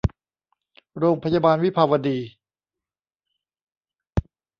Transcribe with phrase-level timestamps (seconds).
[0.97, 2.17] โรงพยาบาลวิภาวดี